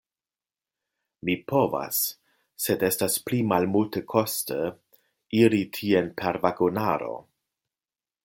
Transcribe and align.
Mi 1.27 1.33
povas, 1.51 1.99
sed 2.63 2.85
estas 2.87 3.19
pli 3.27 3.41
malmultekoste 3.51 4.57
iri 5.41 5.61
tien 5.79 6.11
per 6.23 6.43
vagonaro. 6.47 7.13